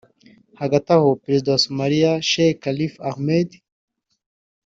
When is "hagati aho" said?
0.61-1.09